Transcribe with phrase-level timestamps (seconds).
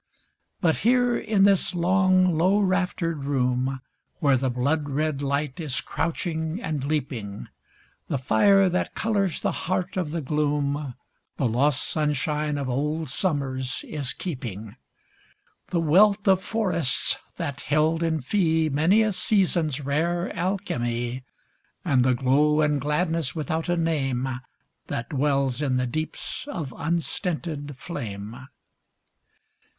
[0.61, 3.81] But here, in this long, low raftered room.
[4.17, 7.49] Where the blood red light is crouching and leaping,
[8.07, 10.95] The fire that colors the heart of the gloom
[11.37, 14.75] The lost sunshine of old summers is keeping—
[15.69, 21.23] The wealth of forests that held in fee Many a season's rare alchemy.
[21.85, 24.27] And the glow and gladness without a name
[24.87, 28.47] That dwells in the deeps of unstinted flame.